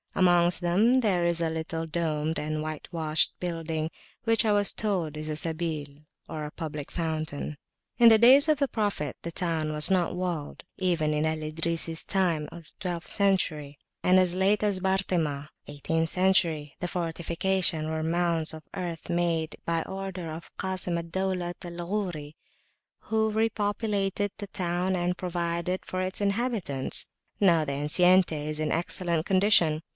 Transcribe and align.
Amongst 0.15 0.59
them 0.61 0.99
there 1.01 1.23
is 1.25 1.39
a 1.39 1.49
little 1.49 1.85
domed 1.85 2.37
and 2.37 2.61
whitewashed 2.61 3.31
building, 3.39 3.89
which 4.25 4.43
I 4.43 4.51
was 4.51 4.73
told 4.73 5.15
is 5.15 5.29
a 5.29 5.35
Sabil 5.37 5.85
or 6.27 6.51
public 6.51 6.91
fountain. 6.91 7.55
In 7.97 8.09
the 8.09 8.17
days 8.17 8.49
of 8.49 8.57
the 8.57 8.67
Prophet 8.67 9.15
the 9.21 9.31
town 9.31 9.65
[p.392] 9.67 9.73
was 9.73 9.91
not 9.91 10.15
walled. 10.15 10.65
Even 10.77 11.13
in 11.13 11.25
Al 11.25 11.37
Idrisi's 11.37 12.03
time 12.03 12.49
(twelfth 12.81 13.07
century), 13.07 13.77
and 14.03 14.19
as 14.19 14.35
late 14.35 14.63
as 14.63 14.79
Bartema's 14.81 15.47
(eighteenth 15.67 16.09
century), 16.09 16.75
the 16.81 16.89
fortifications 16.89 17.87
were 17.87 18.03
mounds 18.03 18.53
of 18.53 18.63
earth, 18.75 19.09
made 19.09 19.55
by 19.65 19.81
order 19.83 20.29
of 20.31 20.51
Kasim 20.57 20.97
al 20.97 21.03
Daulat 21.05 21.63
al 21.63 21.87
Ghori, 21.87 22.33
who 23.11 23.29
re 23.29 23.49
populated 23.49 24.31
the 24.39 24.47
town 24.47 24.95
and 24.95 25.15
provided 25.17 25.85
for 25.85 26.01
its 26.01 26.19
inhabitants. 26.19 27.07
Now, 27.39 27.63
the 27.63 27.73
enceinte 27.73 28.33
is 28.33 28.59
in 28.59 28.71
excellent 28.73 29.25
condition. 29.25 29.83